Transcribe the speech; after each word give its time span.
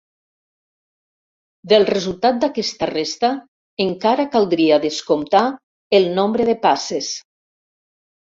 Del 1.73 1.83
resultat 1.89 2.39
d'aquesta 2.43 2.87
resta 2.91 3.29
encara 3.85 4.25
caldria 4.37 4.81
descomptar 4.87 5.45
el 5.99 6.07
nombre 6.21 6.49
de 6.51 6.57
passes. 6.67 7.11